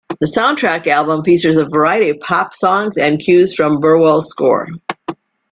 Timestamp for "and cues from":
2.97-3.79